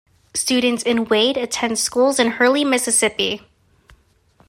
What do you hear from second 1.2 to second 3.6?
attend schools in Hurley, Mississippi.